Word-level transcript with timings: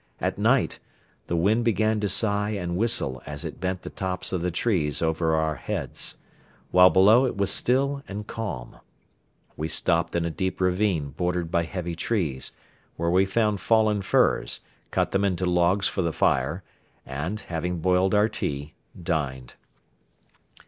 At 0.19 0.39
night 0.39 0.79
the 1.27 1.35
wind 1.35 1.63
began 1.63 1.99
to 1.99 2.09
sigh 2.09 2.57
and 2.59 2.75
whistle 2.75 3.21
as 3.27 3.45
it 3.45 3.59
bent 3.61 3.83
the 3.83 3.91
tops 3.91 4.33
of 4.33 4.41
the 4.41 4.49
trees 4.49 4.99
over 4.99 5.35
our 5.35 5.53
heads; 5.57 6.17
while 6.71 6.89
below 6.89 7.27
it 7.27 7.37
was 7.37 7.51
still 7.51 8.01
and 8.07 8.25
calm. 8.25 8.77
We 9.55 9.67
stopped 9.67 10.15
in 10.15 10.25
a 10.25 10.31
deep 10.31 10.59
ravine 10.59 11.11
bordered 11.11 11.51
by 11.51 11.65
heavy 11.65 11.93
trees, 11.93 12.51
where 12.95 13.11
we 13.11 13.25
found 13.27 13.61
fallen 13.61 14.01
firs, 14.01 14.61
cut 14.89 15.11
them 15.11 15.23
into 15.23 15.45
logs 15.45 15.87
for 15.87 16.01
the 16.01 16.13
fire 16.13 16.63
and, 17.05 17.37
after 17.41 17.49
having 17.53 17.77
boiled 17.77 18.15
our 18.15 18.27
tea, 18.27 18.73
dined. 18.99 19.53